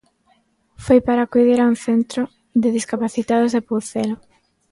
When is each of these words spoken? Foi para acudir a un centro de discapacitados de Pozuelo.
Foi 0.85 0.99
para 1.07 1.21
acudir 1.23 1.59
a 1.61 1.69
un 1.71 1.77
centro 1.87 2.21
de 2.61 2.69
discapacitados 2.77 3.51
de 3.55 3.61
Pozuelo. 3.69 4.17